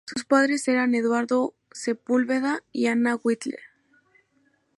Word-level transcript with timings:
Sus 0.07 0.25
padres 0.25 0.67
eran 0.67 0.95
Eduardo 0.95 1.53
Sepúlveda 1.69 2.63
y 2.71 2.87
Ana 2.87 3.17
Whittle. 3.23 3.59